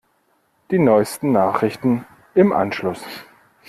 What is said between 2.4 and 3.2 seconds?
Anschluss.